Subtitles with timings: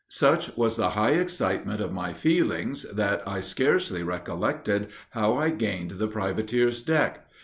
[0.09, 5.91] Such was the high excitement of my feelings, that I scarcely recollected how I gained
[5.99, 7.29] the privateer's deck.